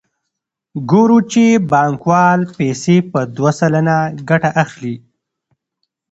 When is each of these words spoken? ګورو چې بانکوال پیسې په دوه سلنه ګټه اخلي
ګورو 0.91 1.19
چې 1.31 1.43
بانکوال 1.71 2.39
پیسې 2.57 2.95
په 3.11 3.19
دوه 3.35 3.51
سلنه 3.59 3.97
ګټه 4.29 4.49
اخلي 4.63 4.95